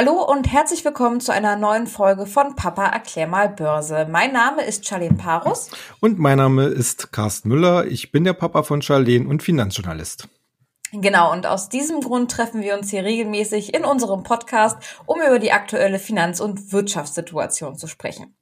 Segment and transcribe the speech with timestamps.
[0.00, 4.06] Hallo und herzlich willkommen zu einer neuen Folge von Papa erklär mal Börse.
[4.08, 5.72] Mein Name ist Charlene Parus.
[5.98, 7.84] Und mein Name ist Carsten Müller.
[7.84, 10.28] Ich bin der Papa von Charlene und Finanzjournalist.
[10.92, 15.40] Genau, und aus diesem Grund treffen wir uns hier regelmäßig in unserem Podcast, um über
[15.40, 18.36] die aktuelle Finanz- und Wirtschaftssituation zu sprechen.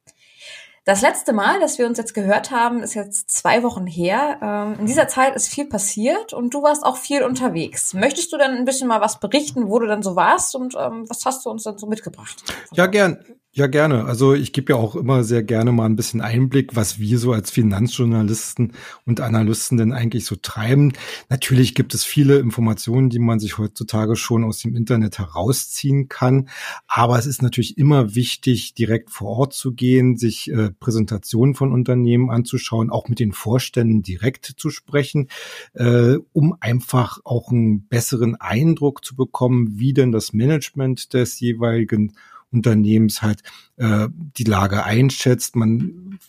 [0.87, 4.39] Das letzte Mal, dass wir uns jetzt gehört haben, ist jetzt zwei Wochen her.
[4.41, 7.93] Ähm, in dieser Zeit ist viel passiert und du warst auch viel unterwegs.
[7.93, 11.03] Möchtest du dann ein bisschen mal was berichten, wo du dann so warst und ähm,
[11.09, 12.41] was hast du uns dann so mitgebracht?
[12.71, 13.21] Ja, gern.
[13.57, 14.05] Ja, gerne.
[14.05, 17.33] Also ich gebe ja auch immer sehr gerne mal ein bisschen Einblick, was wir so
[17.33, 20.93] als Finanzjournalisten und Analysten denn eigentlich so treiben.
[21.29, 26.49] Natürlich gibt es viele Informationen, die man sich heutzutage schon aus dem Internet herausziehen kann.
[26.85, 31.71] Aber es ist natürlich immer wichtig, direkt vor Ort zu gehen, sich äh, Präsentationen von
[31.71, 35.29] Unternehmen anzuschauen, auch mit den Vorständen direkt zu sprechen,
[35.73, 42.13] äh, um einfach auch einen besseren Eindruck zu bekommen, wie denn das Management des jeweiligen
[42.51, 43.41] Unternehmens halt
[43.77, 45.55] äh, die Lage einschätzt.
[45.55, 46.19] Man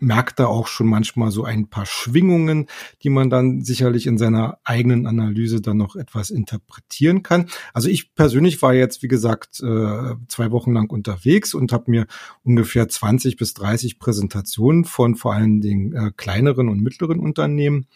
[0.00, 2.66] merkt da auch schon manchmal so ein paar Schwingungen,
[3.02, 7.48] die man dann sicherlich in seiner eigenen Analyse dann noch etwas interpretieren kann.
[7.72, 12.06] Also ich persönlich war jetzt, wie gesagt, äh, zwei Wochen lang unterwegs und habe mir
[12.42, 17.86] ungefähr 20 bis 30 Präsentationen von vor allen Dingen äh, kleineren und mittleren Unternehmen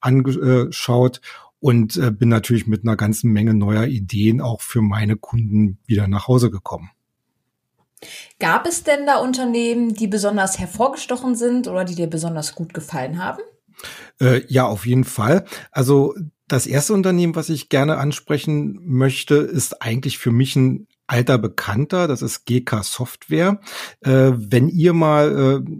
[0.00, 1.20] angeschaut
[1.58, 6.06] und äh, bin natürlich mit einer ganzen Menge neuer Ideen auch für meine Kunden wieder
[6.06, 6.90] nach Hause gekommen.
[8.38, 13.22] Gab es denn da Unternehmen, die besonders hervorgestochen sind oder die dir besonders gut gefallen
[13.22, 13.42] haben?
[14.20, 15.44] Äh, ja, auf jeden Fall.
[15.70, 16.14] Also
[16.48, 22.08] das erste Unternehmen, was ich gerne ansprechen möchte, ist eigentlich für mich ein alter Bekannter.
[22.08, 23.60] Das ist GK Software.
[24.00, 25.70] Äh, wenn ihr mal äh,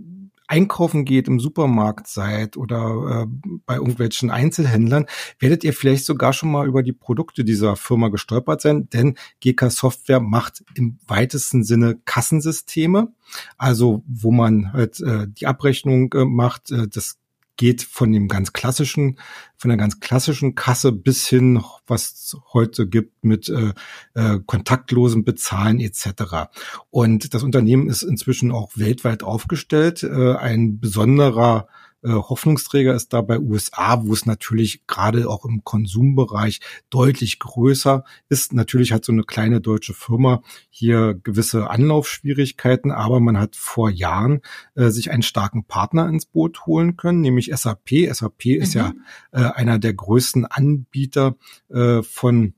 [0.49, 5.07] einkaufen geht, im Supermarkt seid oder äh, bei irgendwelchen Einzelhändlern,
[5.39, 9.71] werdet ihr vielleicht sogar schon mal über die Produkte dieser Firma gestolpert sein, denn GK
[9.71, 13.13] Software macht im weitesten Sinne Kassensysteme,
[13.59, 17.19] also wo man halt äh, die Abrechnung äh, macht, äh, das
[17.57, 19.19] geht von dem ganz klassischen,
[19.57, 23.73] von der ganz klassischen Kasse bis hin, was es heute gibt mit äh,
[24.15, 26.51] äh, kontaktlosen Bezahlen etc.
[26.91, 30.03] Und das Unternehmen ist inzwischen auch weltweit aufgestellt.
[30.03, 31.69] Äh, ein besonderer
[32.07, 38.53] äh, Hoffnungsträger ist dabei USA, wo es natürlich gerade auch im Konsumbereich deutlich größer ist.
[38.53, 44.41] Natürlich hat so eine kleine deutsche Firma hier gewisse Anlaufschwierigkeiten, aber man hat vor Jahren
[44.75, 47.91] äh, sich einen starken Partner ins Boot holen können, nämlich SAP.
[48.13, 48.63] SAP mhm.
[48.63, 49.03] ist ja mhm.
[49.33, 51.37] äh, einer der größten Anbieter
[51.69, 52.55] äh, von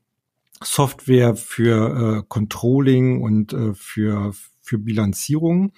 [0.63, 4.35] Software für äh, Controlling und äh, für
[4.69, 5.73] für Bilanzierung.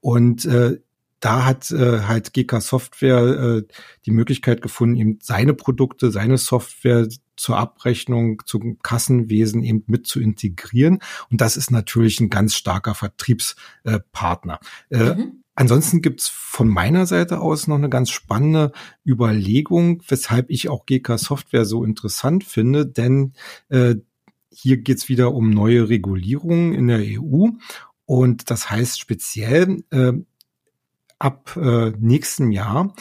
[0.00, 0.80] Und äh,
[1.20, 3.62] da hat äh, halt GK Software äh,
[4.06, 10.20] die Möglichkeit gefunden, eben seine Produkte, seine Software zur Abrechnung, zum Kassenwesen eben mit zu
[10.20, 11.00] integrieren.
[11.30, 14.60] Und das ist natürlich ein ganz starker Vertriebspartner.
[14.90, 15.42] Äh, mhm.
[15.54, 18.72] Ansonsten gibt's von meiner Seite aus noch eine ganz spannende
[19.06, 23.34] Überlegung, weshalb ich auch GK Software so interessant finde, denn
[23.68, 23.96] äh,
[24.50, 27.48] hier geht's wieder um neue Regulierungen in der EU.
[28.06, 30.12] Und das heißt speziell, äh,
[31.20, 32.92] ab äh, nächsten Jahr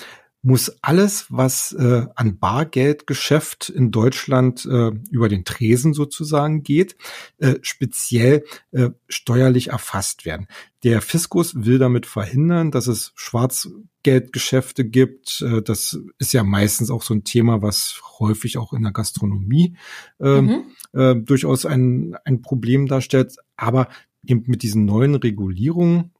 [0.41, 6.95] muss alles, was äh, an Bargeldgeschäft in Deutschland äh, über den Tresen sozusagen geht,
[7.39, 10.47] äh, speziell äh, steuerlich erfasst werden.
[10.83, 15.41] Der Fiskus will damit verhindern, dass es Schwarzgeldgeschäfte gibt.
[15.41, 19.75] Äh, das ist ja meistens auch so ein Thema, was häufig auch in der Gastronomie
[20.21, 20.63] äh, mhm.
[20.93, 23.35] äh, durchaus ein, ein Problem darstellt.
[23.57, 23.89] Aber
[24.25, 26.11] eben mit diesen neuen Regulierungen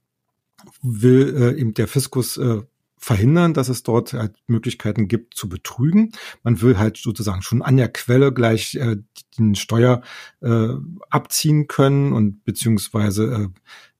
[0.82, 2.62] will äh, eben der Fiskus äh,
[3.00, 6.12] verhindern, dass es dort halt Möglichkeiten gibt zu betrügen.
[6.44, 8.98] Man will halt sozusagen schon an der Quelle gleich äh,
[9.38, 10.02] den Steuer
[10.42, 10.68] äh,
[11.10, 13.52] abziehen können und beziehungsweise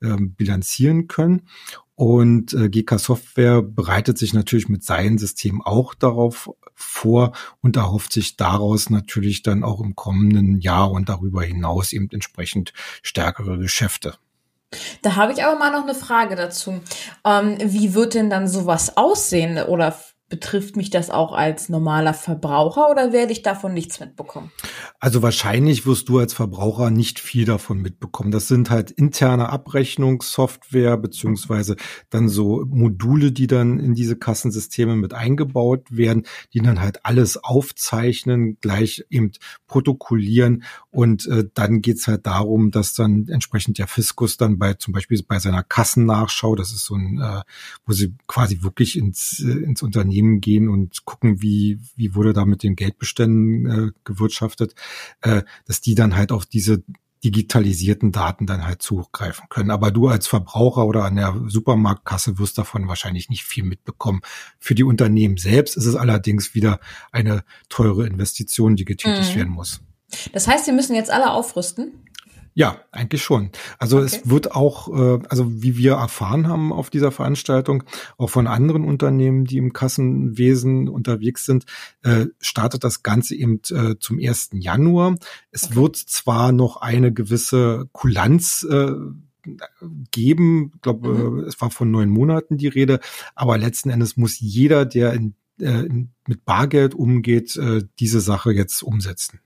[0.02, 1.44] äh, äh, bilanzieren können.
[1.96, 8.14] Und äh, GK Software bereitet sich natürlich mit seinem System auch darauf vor und erhofft
[8.14, 14.16] sich daraus natürlich dann auch im kommenden Jahr und darüber hinaus eben entsprechend stärkere Geschäfte.
[15.02, 16.82] Da habe ich aber mal noch eine Frage dazu.
[17.26, 19.58] Ähm, wie wird denn dann sowas aussehen?
[19.64, 19.96] Oder
[20.30, 24.52] betrifft mich das auch als normaler Verbraucher oder werde ich davon nichts mitbekommen?
[25.00, 28.32] Also wahrscheinlich wirst du als Verbraucher nicht viel davon mitbekommen.
[28.32, 31.76] Das sind halt interne Abrechnungssoftware beziehungsweise
[32.10, 37.44] dann so Module, die dann in diese Kassensysteme mit eingebaut werden, die dann halt alles
[37.44, 39.32] aufzeichnen, gleich eben
[39.68, 44.92] protokollieren und äh, dann geht's halt darum, dass dann entsprechend der Fiskus dann bei zum
[44.92, 47.42] Beispiel bei seiner Kassennachschau, das ist so ein, äh,
[47.86, 52.46] wo sie quasi wirklich ins, äh, ins Unternehmen gehen und gucken, wie, wie wurde da
[52.46, 54.74] mit den Geldbeständen äh, gewirtschaftet,
[55.22, 56.84] äh, dass die dann halt auf diese
[57.24, 59.72] digitalisierten Daten dann halt zugreifen können.
[59.72, 64.22] Aber du als Verbraucher oder an der Supermarktkasse wirst davon wahrscheinlich nicht viel mitbekommen.
[64.58, 66.80] Für die Unternehmen selbst ist es allerdings wieder
[67.12, 69.36] eine teure Investition, die getätigt mhm.
[69.36, 69.82] werden muss.
[70.34, 72.06] Das heißt, sie müssen jetzt alle aufrüsten?
[72.60, 73.52] Ja, eigentlich schon.
[73.78, 74.08] Also okay.
[74.08, 77.84] es wird auch, äh, also wie wir erfahren haben auf dieser Veranstaltung,
[78.18, 81.66] auch von anderen Unternehmen, die im Kassenwesen unterwegs sind,
[82.04, 84.50] äh, startet das Ganze eben äh, zum 1.
[84.54, 85.16] Januar.
[85.52, 85.76] Es okay.
[85.76, 88.92] wird zwar noch eine gewisse Kulanz äh,
[90.12, 91.40] geben, ich glaube, mhm.
[91.46, 93.00] es war von neun Monaten die Rede,
[93.36, 95.88] aber letzten Endes muss jeder, der in, äh,
[96.28, 99.40] mit Bargeld umgeht, äh, diese Sache jetzt umsetzen.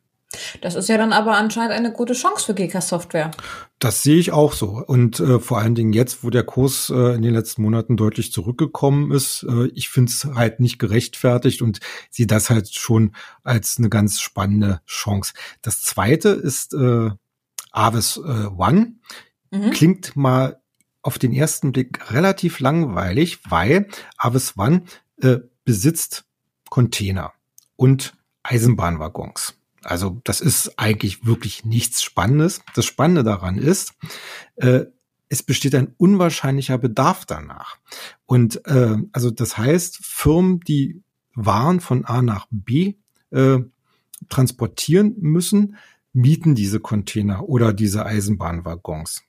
[0.61, 3.31] Das ist ja dann aber anscheinend eine gute Chance für GK Software.
[3.79, 4.83] Das sehe ich auch so.
[4.85, 8.31] Und äh, vor allen Dingen jetzt, wo der Kurs äh, in den letzten Monaten deutlich
[8.31, 13.77] zurückgekommen ist, äh, ich finde es halt nicht gerechtfertigt und sehe das halt schon als
[13.77, 15.33] eine ganz spannende Chance.
[15.61, 17.09] Das zweite ist äh,
[17.71, 18.93] Avis äh, One.
[19.51, 19.71] Mhm.
[19.71, 20.61] Klingt mal
[21.01, 23.87] auf den ersten Blick relativ langweilig, weil
[24.17, 24.83] Avis One
[25.21, 26.25] äh, besitzt
[26.69, 27.33] Container
[27.75, 29.55] und Eisenbahnwaggons.
[29.85, 32.61] Also das ist eigentlich wirklich nichts Spannendes.
[32.75, 33.93] Das Spannende daran ist,
[34.55, 34.85] äh,
[35.29, 37.77] es besteht ein unwahrscheinlicher Bedarf danach.
[38.25, 41.01] Und äh, also das heißt, Firmen, die
[41.35, 42.93] Waren von A nach B
[43.31, 43.59] äh,
[44.29, 45.77] transportieren müssen,
[46.13, 49.23] mieten diese Container oder diese Eisenbahnwaggons.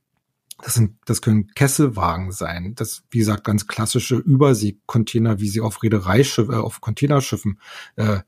[0.63, 2.75] Das, sind, das können Kesselwagen sein.
[2.75, 7.59] Das, wie gesagt, ganz klassische Überseekontainer, wie sie auf Reedereischiffen, äh, auf Containerschiffen
[7.97, 8.21] äh,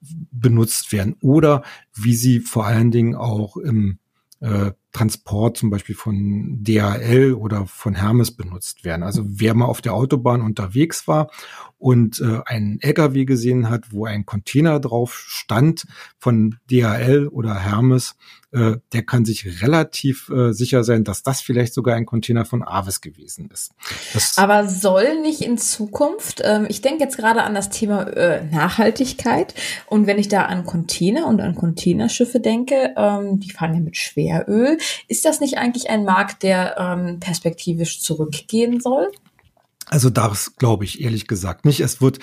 [0.00, 1.62] benutzt werden oder
[1.94, 3.98] wie sie vor allen Dingen auch im
[4.40, 9.02] äh, Transport zum Beispiel von DHL oder von Hermes benutzt werden.
[9.02, 11.30] Also wer mal auf der Autobahn unterwegs war
[11.76, 15.86] und äh, einen LKW gesehen hat, wo ein Container drauf stand
[16.18, 18.16] von DHL oder Hermes,
[18.52, 22.62] äh, der kann sich relativ äh, sicher sein, dass das vielleicht sogar ein Container von
[22.62, 23.72] Avis gewesen ist.
[24.14, 28.44] Das Aber soll nicht in Zukunft, ähm, ich denke jetzt gerade an das Thema äh,
[28.46, 29.54] Nachhaltigkeit
[29.86, 33.98] und wenn ich da an Container und an Containerschiffe denke, ähm, die fahren ja mit
[33.98, 34.78] Schweröl,
[35.08, 39.08] ist das nicht eigentlich ein Markt, der ähm, perspektivisch zurückgehen soll?
[39.90, 41.80] Also das glaube ich ehrlich gesagt nicht.
[41.80, 42.18] Es wird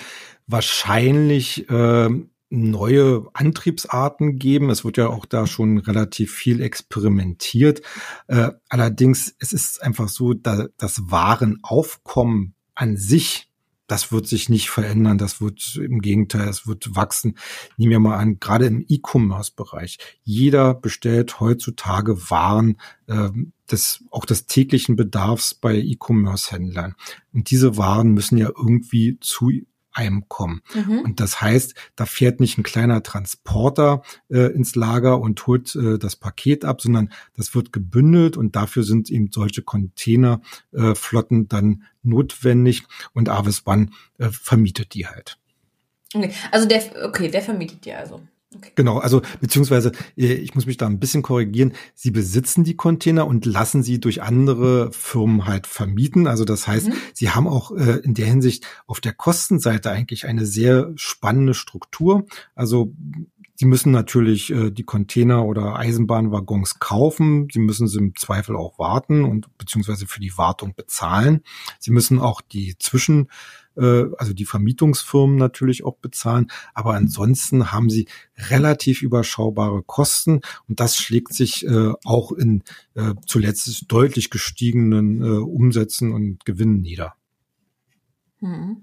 [0.46, 2.08] wahrscheinlich äh,
[2.56, 4.70] neue Antriebsarten geben.
[4.70, 7.82] Es wird ja auch da schon relativ viel experimentiert.
[8.26, 13.48] Äh, allerdings, es ist einfach so, da das Warenaufkommen an sich
[13.86, 17.38] das wird sich nicht verändern, das wird im Gegenteil, es wird wachsen.
[17.76, 19.98] Nehmen wir mal an, gerade im E-Commerce-Bereich.
[20.22, 23.30] Jeder bestellt heutzutage Waren äh,
[23.70, 26.94] des, auch des täglichen Bedarfs bei E-Commerce-Händlern.
[27.32, 29.52] Und diese Waren müssen ja irgendwie zu
[29.96, 30.62] einem kommen.
[30.74, 31.00] Mhm.
[31.00, 35.98] Und das heißt, da fährt nicht ein kleiner Transporter äh, ins Lager und holt äh,
[35.98, 41.84] das Paket ab, sondern das wird gebündelt und dafür sind eben solche Containerflotten äh, dann
[42.02, 43.88] notwendig und Avis One
[44.18, 45.38] äh, vermietet die halt.
[46.14, 46.32] Okay.
[46.50, 48.20] Also der, okay, der vermietet die also.
[48.54, 48.70] Okay.
[48.76, 51.72] Genau, also beziehungsweise äh, ich muss mich da ein bisschen korrigieren.
[51.94, 56.26] Sie besitzen die Container und lassen sie durch andere Firmen halt vermieten.
[56.26, 56.94] Also das heißt, mhm.
[57.12, 62.26] sie haben auch äh, in der Hinsicht auf der Kostenseite eigentlich eine sehr spannende Struktur.
[62.54, 62.94] Also
[63.58, 67.48] Sie müssen natürlich äh, die Container oder Eisenbahnwaggons kaufen.
[67.50, 71.42] Sie müssen sie im Zweifel auch warten und beziehungsweise für die Wartung bezahlen.
[71.78, 73.30] Sie müssen auch die Zwischen
[73.80, 76.48] also die Vermietungsfirmen natürlich auch bezahlen.
[76.74, 82.62] Aber ansonsten haben sie relativ überschaubare Kosten und das schlägt sich äh, auch in
[82.94, 87.14] äh, zuletzt deutlich gestiegenen äh, Umsätzen und Gewinnen nieder.
[88.40, 88.82] Hm.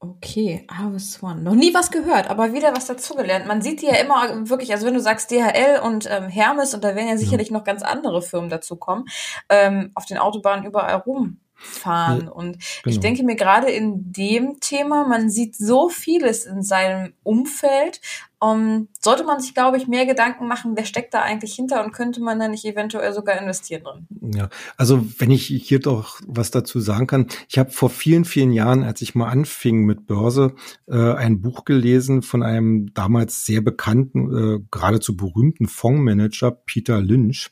[0.00, 1.40] Okay, Avis One.
[1.40, 3.46] Noch nie was gehört, aber wieder was dazugelernt.
[3.46, 6.84] Man sieht die ja immer wirklich, also wenn du sagst DHL und ähm, Hermes, und
[6.84, 7.54] da werden ja sicherlich ja.
[7.54, 9.06] noch ganz andere Firmen dazukommen,
[9.48, 12.28] ähm, auf den Autobahnen überall rum fahren.
[12.28, 12.94] Und genau.
[12.94, 18.00] ich denke mir gerade in dem Thema, man sieht so vieles in seinem Umfeld.
[18.44, 21.84] Um, ähm, sollte man sich, glaube ich, mehr Gedanken machen, wer steckt da eigentlich hinter
[21.84, 24.06] und könnte man da nicht eventuell sogar investieren drin?
[24.34, 28.52] Ja, also wenn ich hier doch was dazu sagen kann, ich habe vor vielen, vielen
[28.52, 30.54] Jahren, als ich mal anfing mit Börse,
[30.86, 37.50] äh, ein Buch gelesen von einem damals sehr bekannten, äh, geradezu berühmten Fondsmanager, Peter Lynch.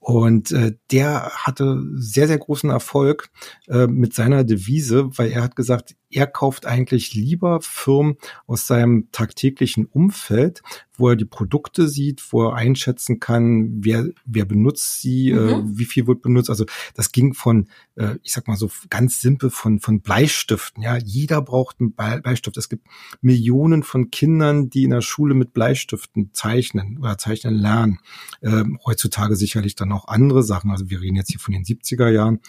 [0.00, 3.30] Und äh, der hatte sehr, sehr großen Erfolg
[3.68, 9.08] äh, mit seiner Devise, weil er hat gesagt, er kauft eigentlich lieber Firmen aus seinem
[9.12, 10.62] tagtäglichen Umfeld,
[10.96, 15.48] wo er die Produkte sieht, wo er einschätzen kann, wer, wer benutzt sie, äh, mhm.
[15.74, 16.50] äh, wie viel wird benutzt.
[16.50, 20.82] Also das ging von, äh, ich sag mal so ganz simpel von, von Bleistiften.
[20.82, 22.56] Ja, jeder braucht einen Bleistift.
[22.56, 22.86] Es gibt
[23.20, 28.00] Millionen von Kindern, die in der Schule mit Bleistiften zeichnen oder zeichnen lernen.
[28.42, 30.70] Ähm, heutzutage sicherlich dann auch andere Sachen.
[30.70, 32.40] Also wir reden jetzt hier von den 70er Jahren.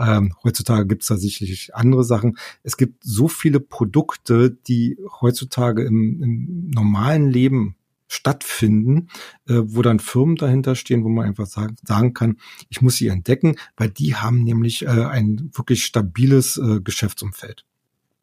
[0.00, 2.38] Ähm, heutzutage gibt es da sicherlich andere Sachen.
[2.62, 7.76] Es gibt so viele Produkte, die heutzutage im, im normalen Leben
[8.08, 9.08] stattfinden,
[9.46, 12.38] äh, wo dann Firmen dahinter stehen, wo man einfach sagen, sagen kann,
[12.68, 17.64] ich muss sie entdecken, weil die haben nämlich äh, ein wirklich stabiles äh, Geschäftsumfeld.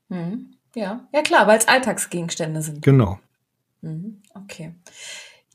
[0.10, 0.52] Hm.
[0.76, 2.82] Ja, ja klar, weil es Alltagsgegenstände sind.
[2.82, 3.20] Genau.
[3.82, 4.22] Mhm.
[4.34, 4.74] Okay.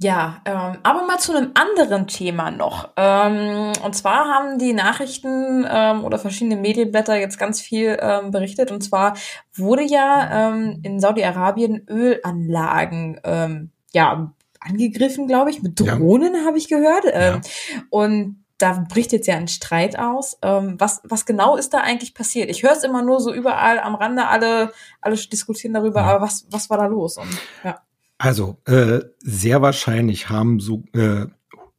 [0.02, 2.90] Ja, ähm, aber mal zu einem anderen Thema noch.
[2.97, 8.73] Ähm, und zwar haben die Nachrichten ähm, oder verschiedene Medienblätter jetzt ganz viel ähm, berichtet.
[8.73, 9.14] Und zwar
[9.54, 16.44] wurde ja ähm, in Saudi-Arabien Ölanlagen ähm, ja angegriffen, glaube ich, mit Drohnen ja.
[16.47, 17.04] habe ich gehört.
[17.06, 17.82] Ähm, ja.
[17.90, 20.37] Und da bricht jetzt ja ein Streit aus.
[20.42, 22.50] Ähm, was, was genau ist da eigentlich passiert?
[22.50, 26.06] Ich höre es immer nur so überall am Rande, alle, alle diskutieren darüber, ja.
[26.06, 27.18] aber was, was war da los?
[27.18, 27.30] Und,
[27.62, 27.80] ja.
[28.23, 31.26] Also äh, sehr wahrscheinlich haben so äh,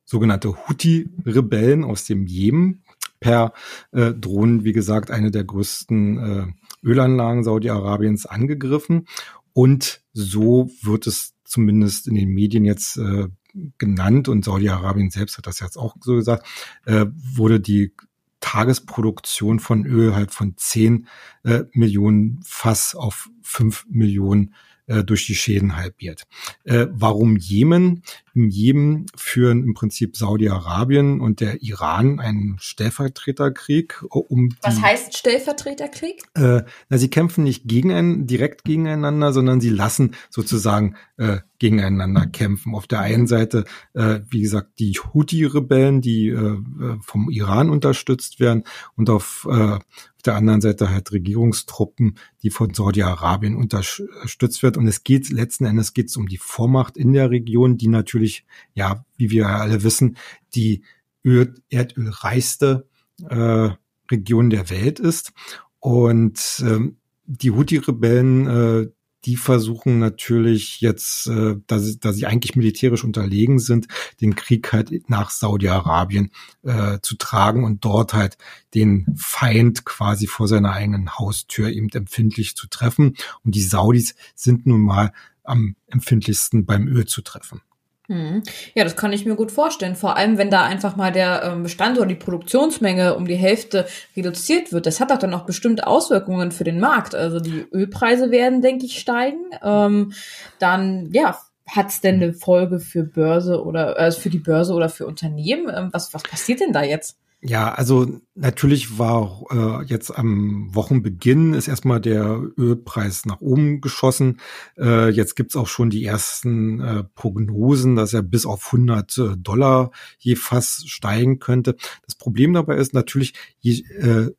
[0.04, 2.84] sogenannte Houthi-Rebellen aus dem Jemen
[3.22, 3.54] per
[3.94, 9.08] äh, Drohnen, wie gesagt, eine der größten äh, Ölanlagen Saudi-Arabiens angegriffen.
[9.54, 13.30] Und so wird es zumindest in den Medien jetzt äh,
[13.78, 16.46] genannt und Saudi-Arabien selbst hat das jetzt auch so gesagt,
[16.86, 17.94] äh, wurde die
[18.42, 21.08] Tagesproduktion von Öl halt von 10
[21.46, 24.54] äh, Millionen Fass auf 5 Millionen
[24.88, 26.24] äh, durch die Schäden halbiert.
[26.63, 28.04] Äh, warum Jemen?
[28.34, 34.04] Im Jemen führen im Prinzip Saudi-Arabien und der Iran einen Stellvertreterkrieg.
[34.10, 36.24] Um Was heißt Stellvertreterkrieg?
[36.36, 42.26] Äh, na, sie kämpfen nicht gegen ein, direkt gegeneinander, sondern sie lassen sozusagen äh, gegeneinander
[42.28, 42.76] kämpfen.
[42.76, 46.58] Auf der einen Seite, äh, wie gesagt, die Houthi-Rebellen, die äh,
[47.02, 48.64] vom Iran unterstützt werden,
[48.96, 54.78] und auf, äh, auf der anderen Seite halt Regierungstruppen, die von Saudi-Arabien unterstützt wird.
[54.78, 58.46] Und es geht letzten Endes geht es um die Vormacht in der Region, die natürlich,
[58.74, 60.18] ja, wie wir alle wissen,
[60.56, 60.84] die
[61.26, 62.88] Öl erdölreichste
[63.30, 63.70] äh,
[64.12, 65.34] Region der Welt ist.
[65.80, 68.90] Und ähm, die Houthi-Rebellen, äh,
[69.25, 73.88] die versuchen natürlich jetzt, äh, da, sie, da sie eigentlich militärisch unterlegen sind,
[74.22, 76.32] den Krieg halt nach Saudi-Arabien
[76.63, 78.38] äh, zu tragen und dort halt
[78.74, 83.15] den Feind quasi vor seiner eigenen Haustür eben empfindlich zu treffen.
[83.44, 85.13] Und die Saudis sind nun mal
[85.44, 87.62] am empfindlichsten beim Öl zu treffen.
[88.08, 88.44] Hm.
[88.76, 89.96] Ja, das kann ich mir gut vorstellen.
[89.96, 93.88] Vor allem, wenn da einfach mal der ähm, Bestand oder die Produktionsmenge um die Hälfte
[94.16, 94.86] reduziert wird.
[94.86, 97.16] Das hat doch dann auch bestimmt Auswirkungen für den Markt.
[97.16, 99.46] Also die Ölpreise werden, denke ich, steigen.
[99.64, 100.12] Ähm,
[100.60, 104.90] dann, ja, hat es denn eine Folge für Börse oder äh, für die Börse oder
[104.90, 105.74] für Unternehmen?
[105.74, 107.18] Ähm, was, was passiert denn da jetzt?
[107.46, 114.40] Ja, also natürlich war äh, jetzt am Wochenbeginn ist erstmal der Ölpreis nach oben geschossen.
[114.78, 119.24] Äh, jetzt gibt's auch schon die ersten äh, Prognosen, dass er bis auf 100 äh,
[119.36, 121.76] Dollar je Fass steigen könnte.
[122.06, 124.32] Das Problem dabei ist natürlich, je äh,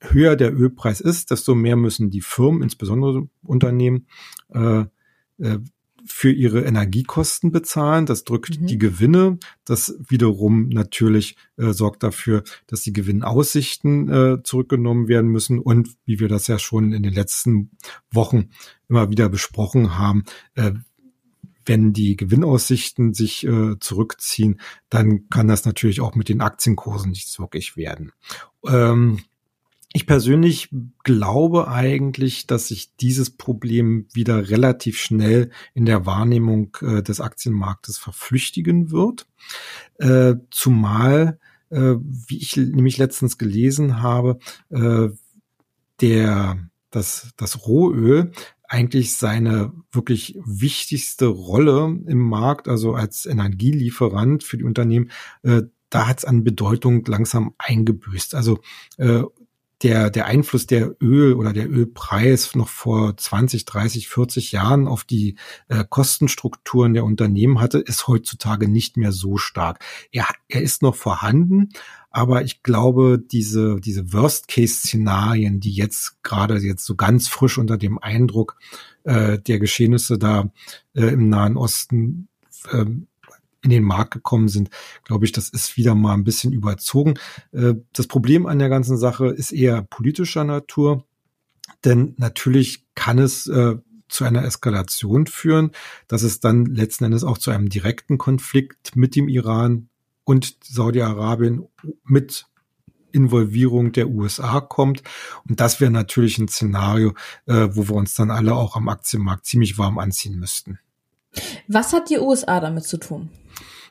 [0.00, 4.06] höher der Ölpreis ist, desto mehr müssen die Firmen, insbesondere Unternehmen,
[4.54, 4.84] äh,
[5.38, 5.58] äh,
[6.12, 8.06] für ihre Energiekosten bezahlen.
[8.06, 8.66] Das drückt mhm.
[8.66, 9.38] die Gewinne.
[9.64, 15.58] Das wiederum natürlich äh, sorgt dafür, dass die Gewinnaussichten äh, zurückgenommen werden müssen.
[15.58, 17.70] Und wie wir das ja schon in den letzten
[18.10, 18.50] Wochen
[18.88, 20.24] immer wieder besprochen haben,
[20.54, 20.72] äh,
[21.68, 27.38] wenn die Gewinnaussichten sich äh, zurückziehen, dann kann das natürlich auch mit den Aktienkursen nicht
[27.38, 28.12] wirklich werden.
[28.66, 29.20] Ähm,
[29.92, 30.68] ich persönlich
[31.02, 37.96] glaube eigentlich, dass sich dieses Problem wieder relativ schnell in der Wahrnehmung äh, des Aktienmarktes
[37.98, 39.26] verflüchtigen wird.
[39.98, 41.38] Äh, zumal,
[41.70, 45.08] äh, wie ich nämlich letztens gelesen habe, äh,
[46.00, 46.58] der,
[46.90, 48.32] das, das Rohöl
[48.68, 55.10] eigentlich seine wirklich wichtigste Rolle im Markt, also als Energielieferant für die Unternehmen,
[55.42, 58.34] äh, da hat es an Bedeutung langsam eingebüßt.
[58.34, 58.60] Also
[58.98, 59.22] äh,
[59.82, 65.04] der, der Einfluss der Öl oder der Ölpreis noch vor 20, 30, 40 Jahren auf
[65.04, 65.36] die
[65.68, 69.84] äh, Kostenstrukturen der Unternehmen hatte, ist heutzutage nicht mehr so stark.
[70.10, 71.70] Er, er ist noch vorhanden,
[72.10, 77.98] aber ich glaube, diese, diese Worst-Case-Szenarien, die jetzt gerade jetzt so ganz frisch unter dem
[77.98, 78.56] Eindruck
[79.04, 80.50] äh, der Geschehnisse da
[80.94, 82.28] äh, im Nahen Osten
[82.72, 82.84] äh,
[83.68, 84.70] in den Markt gekommen sind,
[85.04, 87.14] glaube ich, das ist wieder mal ein bisschen überzogen.
[87.52, 91.04] Äh, das Problem an der ganzen Sache ist eher politischer Natur.
[91.84, 93.76] Denn natürlich kann es äh,
[94.08, 95.72] zu einer Eskalation führen,
[96.06, 99.90] dass es dann letzten Endes auch zu einem direkten Konflikt mit dem Iran
[100.24, 101.68] und Saudi-Arabien
[102.04, 102.46] mit
[103.12, 105.02] Involvierung der USA kommt.
[105.46, 107.14] Und das wäre natürlich ein Szenario,
[107.46, 110.78] äh, wo wir uns dann alle auch am Aktienmarkt ziemlich warm anziehen müssten.
[111.66, 113.30] Was hat die USA damit zu tun?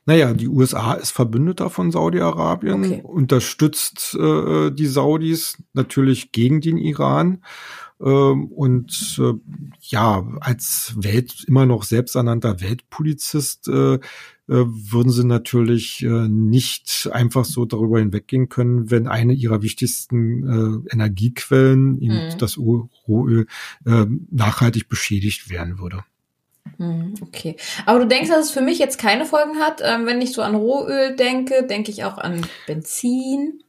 [0.06, 3.02] Naja, die USA ist Verbündeter von Saudi-Arabien, okay.
[3.04, 7.44] unterstützt äh, die Saudis natürlich gegen den Iran.
[8.00, 9.34] Ähm, und äh,
[9.82, 14.00] ja, als Welt, immer noch selbsternannter Weltpolizist äh, äh,
[14.48, 20.94] würden sie natürlich äh, nicht einfach so darüber hinweggehen können, wenn eine ihrer wichtigsten äh,
[20.94, 22.38] Energiequellen, mhm.
[22.38, 23.48] das Rohöl,
[23.84, 26.04] nachhaltig beschädigt werden würde.
[26.78, 27.56] Hm, okay.
[27.86, 29.82] Aber du denkst, dass es für mich jetzt keine Folgen hat?
[29.84, 33.60] Ähm, wenn ich so an Rohöl denke, denke ich auch an Benzin.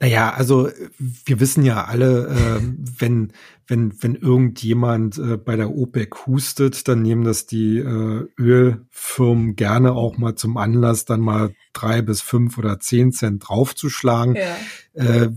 [0.00, 2.62] Naja, also wir wissen ja alle, äh,
[2.98, 3.32] wenn,
[3.66, 9.92] wenn, wenn irgendjemand äh, bei der OPEC hustet, dann nehmen das die äh, Ölfirmen gerne
[9.92, 14.36] auch mal zum Anlass, dann mal drei bis fünf oder zehn Cent draufzuschlagen.
[14.36, 15.28] Ja.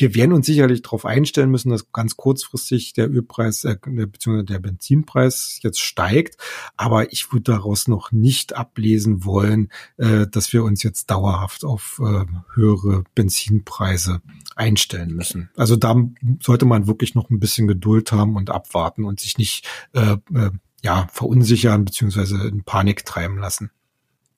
[0.00, 4.44] Wir werden uns sicherlich darauf einstellen müssen, dass ganz kurzfristig der Ölpreis äh, bzw.
[4.44, 6.36] der Benzinpreis jetzt steigt.
[6.76, 12.00] Aber ich würde daraus noch nicht ablesen wollen, äh, dass wir uns jetzt dauerhaft auf
[12.02, 14.22] äh, höhere Benzinpreise
[14.56, 15.50] einstellen müssen.
[15.56, 15.94] Also da
[16.40, 20.50] sollte man wirklich noch ein bisschen Geduld haben und abwarten und sich nicht äh, äh,
[20.82, 22.48] ja verunsichern bzw.
[22.48, 23.70] in Panik treiben lassen.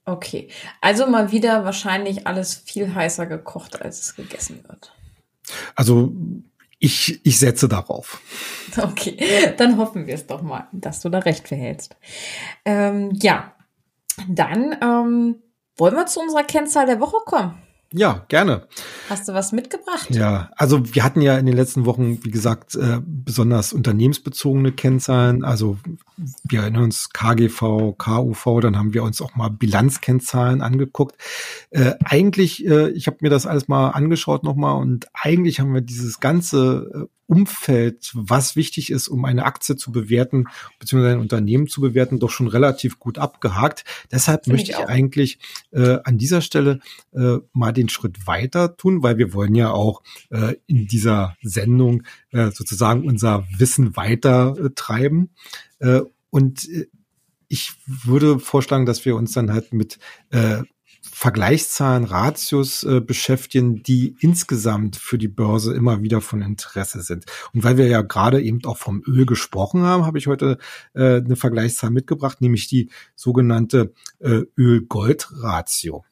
[0.04, 0.49] Okay,
[0.81, 4.92] also mal wieder wahrscheinlich alles viel heißer gekocht, als es gegessen wird.
[5.75, 6.12] Also
[6.78, 8.20] ich, ich setze darauf.
[8.76, 11.96] Okay, dann hoffen wir es doch mal, dass du da recht verhältst.
[12.64, 13.54] Ähm, ja,
[14.28, 15.37] dann ähm,
[15.76, 17.62] wollen wir zu unserer Kennzahl der Woche kommen.
[17.94, 18.66] Ja, gerne.
[19.08, 20.08] Hast du was mitgebracht?
[20.11, 25.44] Ja, also wir hatten ja in den letzten Wochen, wie gesagt, äh, besonders unternehmensbezogene Kennzahlen.
[25.44, 25.78] Also
[26.44, 31.16] wir erinnern uns KGV, KUV, dann haben wir uns auch mal Bilanzkennzahlen angeguckt.
[31.70, 35.80] Äh, eigentlich, äh, ich habe mir das alles mal angeschaut nochmal und eigentlich haben wir
[35.82, 41.80] dieses ganze Umfeld, was wichtig ist, um eine Aktie zu bewerten, beziehungsweise ein Unternehmen zu
[41.80, 43.84] bewerten, doch schon relativ gut abgehakt.
[44.11, 45.38] Deshalb Find möchte ich, ich eigentlich
[45.72, 46.80] an dieser Stelle
[47.54, 52.50] mal den Schritt weiter tun, weil wir wollen ja auch äh, in dieser Sendung äh,
[52.50, 55.30] sozusagen unser Wissen weiter äh, treiben.
[55.78, 56.86] Äh, und äh,
[57.49, 59.99] ich würde vorschlagen, dass wir uns dann halt mit
[60.30, 60.62] äh,
[61.04, 67.26] Vergleichszahlen, Ratios äh, beschäftigen, die insgesamt für die Börse immer wieder von Interesse sind.
[67.52, 70.58] Und weil wir ja gerade eben auch vom Öl gesprochen haben, habe ich heute
[70.95, 76.04] äh, eine Vergleichszahl mitgebracht, nämlich die sogenannte äh, Öl-Gold-Ratio.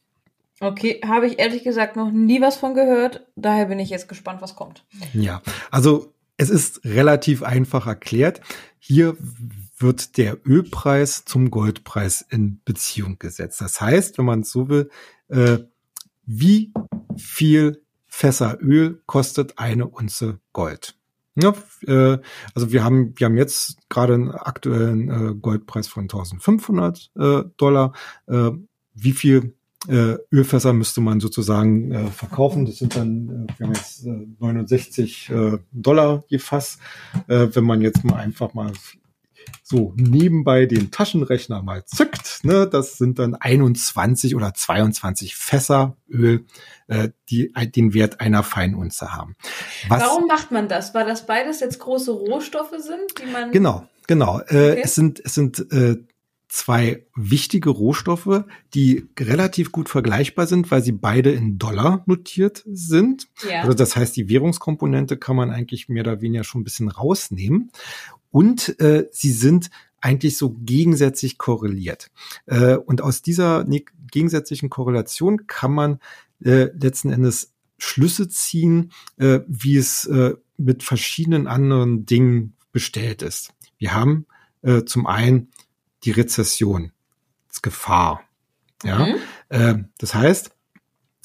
[0.60, 3.26] Okay, habe ich ehrlich gesagt noch nie was von gehört.
[3.34, 4.84] Daher bin ich jetzt gespannt, was kommt.
[5.14, 8.42] Ja, also es ist relativ einfach erklärt.
[8.78, 9.16] Hier
[9.78, 13.62] wird der Ölpreis zum Goldpreis in Beziehung gesetzt.
[13.62, 14.90] Das heißt, wenn man so will,
[15.28, 15.58] äh,
[16.26, 16.72] wie
[17.16, 20.94] viel Fässer Öl kostet eine Unze Gold?
[21.36, 21.54] Ja,
[21.86, 22.18] äh,
[22.54, 27.94] also wir haben, wir haben jetzt gerade einen aktuellen äh, Goldpreis von 1500 äh, Dollar.
[28.26, 28.50] Äh,
[28.94, 29.54] wie viel
[29.88, 32.66] äh, Ölfässer müsste man sozusagen äh, verkaufen.
[32.66, 36.78] Das sind dann, äh, wir haben jetzt äh, 69 äh, Dollar je Fass.
[37.28, 38.72] Äh, wenn man jetzt mal einfach mal
[39.62, 46.44] so nebenbei den Taschenrechner mal zückt, ne, das sind dann 21 oder 22 Fässer Öl,
[46.88, 49.36] äh, die den Wert einer Feinunze haben.
[49.88, 50.94] Was, Warum macht man das?
[50.94, 54.40] Weil das beides jetzt große Rohstoffe sind, die man Genau, genau.
[54.40, 54.80] Äh, okay.
[54.84, 55.96] Es sind es sind äh,
[56.50, 63.28] zwei wichtige Rohstoffe, die relativ gut vergleichbar sind, weil sie beide in Dollar notiert sind.
[63.48, 63.62] Ja.
[63.62, 67.70] Also das heißt, die Währungskomponente kann man eigentlich mehr oder weniger schon ein bisschen rausnehmen.
[68.32, 72.10] Und äh, sie sind eigentlich so gegensätzlich korreliert.
[72.46, 73.64] Äh, und aus dieser
[74.10, 76.00] gegensätzlichen Korrelation kann man
[76.44, 83.52] äh, letzten Endes Schlüsse ziehen, äh, wie es äh, mit verschiedenen anderen Dingen bestellt ist.
[83.78, 84.26] Wir haben
[84.62, 85.52] äh, zum einen
[86.04, 86.92] die Rezession,
[87.48, 88.22] das Gefahr.
[88.82, 89.14] Ja, mhm.
[89.48, 90.50] äh, das heißt,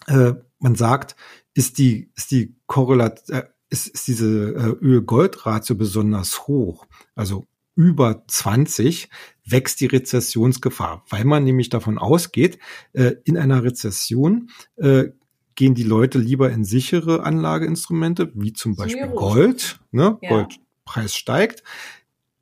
[0.07, 1.15] äh, man sagt,
[1.53, 6.85] ist die ist die Korrelation äh, ist, ist diese äh, Öl-Gold-Ratio besonders hoch,
[7.15, 9.09] also über 20,
[9.45, 12.57] wächst die Rezessionsgefahr, weil man nämlich davon ausgeht,
[12.93, 15.09] äh, in einer Rezession äh,
[15.55, 19.79] gehen die Leute lieber in sichere Anlageinstrumente, wie zum Beispiel Gold.
[19.91, 20.17] Ne?
[20.21, 20.29] Ja.
[20.29, 21.63] Goldpreis steigt.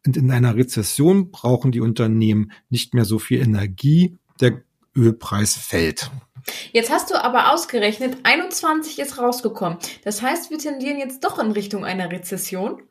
[0.05, 4.17] Und in einer Rezession brauchen die Unternehmen nicht mehr so viel Energie.
[4.39, 4.61] Der
[4.95, 6.11] Ölpreis fällt.
[6.71, 9.77] Jetzt hast du aber ausgerechnet, 21 ist rausgekommen.
[10.03, 12.81] Das heißt, wir tendieren jetzt doch in Richtung einer Rezession.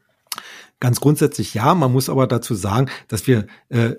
[0.81, 3.95] Ganz grundsätzlich ja, man muss aber dazu sagen, dass wir äh,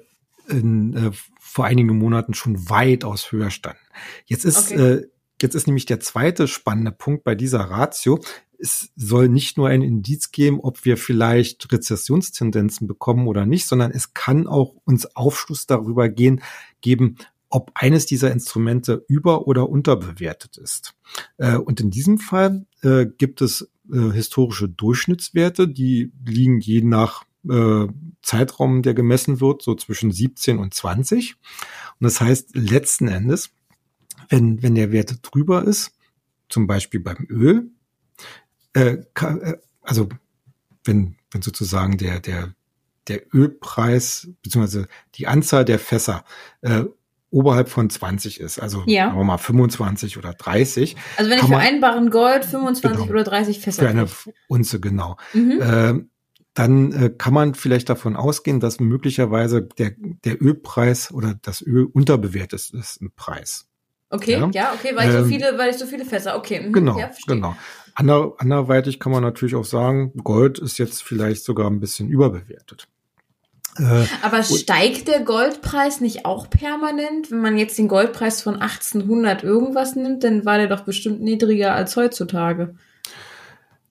[0.49, 3.79] in, äh, vor einigen Monaten schon weitaus höher standen.
[4.25, 4.81] Jetzt ist, okay.
[4.81, 5.07] äh,
[5.43, 8.19] jetzt ist nämlich der zweite spannende Punkt bei dieser Ratio.
[8.57, 13.91] Es soll nicht nur ein Indiz geben, ob wir vielleicht Rezessionstendenzen bekommen oder nicht, sondern
[13.91, 16.41] es kann auch uns Aufschluss darüber gehen,
[16.81, 17.17] geben,
[17.49, 20.95] ob eines dieser Instrumente über- oder unterbewertet ist.
[21.37, 27.25] Äh, und in diesem Fall äh, gibt es äh, historische Durchschnittswerte, die liegen je nach
[28.21, 31.35] Zeitraum, der gemessen wird, so zwischen 17 und 20.
[31.99, 33.51] Und das heißt letzten Endes,
[34.33, 35.91] wenn, wenn der Wert drüber ist,
[36.49, 37.69] zum Beispiel beim Öl,
[38.73, 40.09] äh, kann, äh, also
[40.83, 42.55] wenn, wenn sozusagen der, der,
[43.07, 46.25] der Ölpreis beziehungsweise die Anzahl der Fässer
[46.61, 46.85] äh,
[47.29, 49.05] oberhalb von 20 ist, also ja.
[49.05, 50.95] sagen wir mal 25 oder 30.
[51.17, 54.07] Also wenn ich für einen Barren Gold 25 genau, oder 30 Fässer Für eine
[54.47, 55.17] Unze, genau.
[55.33, 55.61] Mhm.
[55.61, 55.93] Äh,
[56.55, 61.85] dann äh, kann man vielleicht davon ausgehen, dass möglicherweise der, der Ölpreis oder das Öl
[61.85, 63.67] unterbewertet ist, ist ein Preis.
[64.13, 66.61] Okay, ja, ja okay, weil ich ähm, so viele, weil ich so viele Fässer, okay.
[66.61, 67.55] Mhm, genau, ja, genau.
[67.95, 72.87] Ander, anderweitig kann man natürlich auch sagen, Gold ist jetzt vielleicht sogar ein bisschen überbewertet.
[73.77, 77.31] Äh, Aber steigt der Goldpreis nicht auch permanent?
[77.31, 81.73] Wenn man jetzt den Goldpreis von 1800 irgendwas nimmt, dann war der doch bestimmt niedriger
[81.73, 82.75] als heutzutage.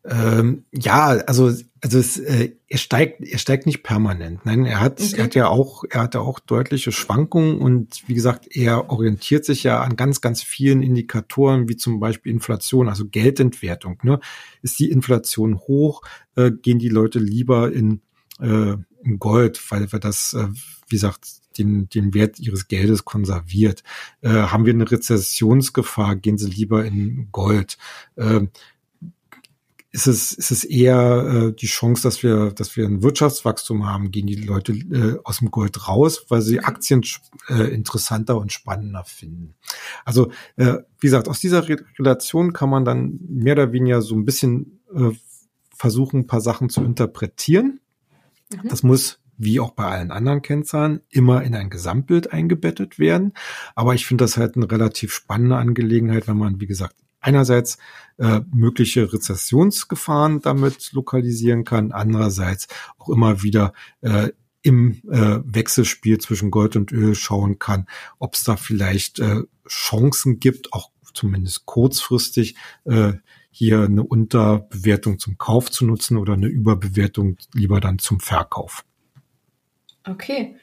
[0.05, 4.45] Ähm, ja, also also es, äh, er steigt er steigt nicht permanent.
[4.45, 5.15] Nein, er hat okay.
[5.17, 9.45] er hat ja auch er hat ja auch deutliche Schwankungen und wie gesagt er orientiert
[9.45, 13.99] sich ja an ganz ganz vielen Indikatoren wie zum Beispiel Inflation, also Geldentwertung.
[14.03, 14.19] Ne?
[14.63, 16.03] Ist die Inflation hoch,
[16.35, 18.01] äh, gehen die Leute lieber in
[18.41, 20.49] äh, in Gold, weil wir das, äh,
[20.89, 21.27] wie gesagt,
[21.59, 23.83] den, den Wert ihres Geldes konserviert.
[24.21, 27.77] Äh, haben wir eine Rezessionsgefahr, gehen sie lieber in Gold.
[28.17, 28.47] Äh,
[29.93, 34.11] ist es, ist es eher äh, die Chance, dass wir, dass wir ein Wirtschaftswachstum haben,
[34.11, 37.03] gehen die Leute äh, aus dem Gold raus, weil sie Aktien
[37.49, 39.55] äh, interessanter und spannender finden.
[40.07, 44.15] Also, äh, wie gesagt, aus dieser Re Relation kann man dann mehr oder weniger so
[44.15, 45.11] ein bisschen äh,
[45.77, 47.81] versuchen, ein paar Sachen zu interpretieren.
[48.51, 48.69] Mhm.
[48.69, 53.33] Das muss wie auch bei allen anderen Kennzahlen, immer in ein Gesamtbild eingebettet werden.
[53.75, 57.79] Aber ich finde das halt eine relativ spannende Angelegenheit, wenn man, wie gesagt, einerseits
[58.19, 64.31] äh, mögliche Rezessionsgefahren damit lokalisieren kann, andererseits auch immer wieder äh,
[64.63, 67.87] im äh, Wechselspiel zwischen Gold und Öl schauen kann,
[68.19, 73.15] ob es da vielleicht äh, Chancen gibt, auch zumindest kurzfristig äh,
[73.51, 78.85] hier eine Unterbewertung zum Kauf zu nutzen oder eine Überbewertung lieber dann zum Verkauf.
[80.09, 80.57] Okay.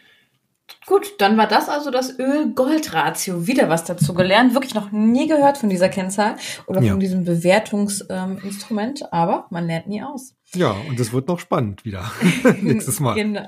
[0.85, 3.47] Gut, dann war das also das Öl-Gold-Ratio.
[3.47, 4.53] Wieder was dazu gelernt.
[4.53, 6.35] Wirklich noch nie gehört von dieser Kennzahl
[6.67, 6.91] oder ja.
[6.91, 10.35] von diesem Bewertungsinstrument, ähm, aber man lernt nie aus.
[10.53, 12.11] Ja, und es wird noch spannend wieder
[12.61, 13.15] nächstes Mal.
[13.15, 13.47] genau.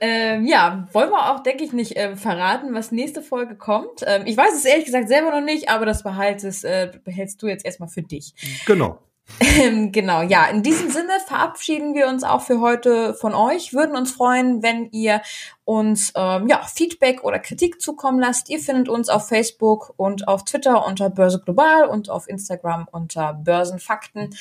[0.00, 4.02] Ähm, ja, wollen wir auch, denke ich, nicht äh, verraten, was nächste Folge kommt.
[4.06, 7.46] Ähm, ich weiß es ehrlich gesagt selber noch nicht, aber das behaltest, äh, behältst du
[7.46, 8.34] jetzt erstmal für dich.
[8.64, 8.98] Genau.
[9.40, 10.46] Ähm, genau, ja.
[10.46, 13.72] In diesem Sinne verabschieden wir uns auch für heute von euch.
[13.72, 15.22] Würden uns freuen, wenn ihr
[15.64, 18.48] uns ähm, ja, Feedback oder Kritik zukommen lasst.
[18.50, 23.34] Ihr findet uns auf Facebook und auf Twitter unter Börse Global und auf Instagram unter
[23.34, 24.34] Börsenfakten.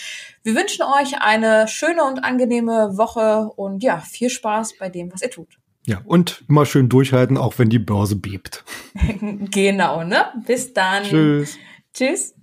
[0.44, 5.22] Wir wünschen euch eine schöne und angenehme Woche und ja, viel Spaß bei dem, was
[5.22, 5.58] ihr tut.
[5.86, 8.66] Ja, und immer schön durchhalten, auch wenn die Börse bebt.
[9.52, 10.26] genau, ne?
[10.46, 11.04] Bis dann.
[11.04, 11.58] Tschüss.
[11.94, 12.37] Tschüss.